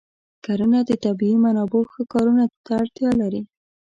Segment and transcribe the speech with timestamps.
[0.45, 3.41] کرنه د طبیعي منابعو ښه کارونه ته اړتیا لري.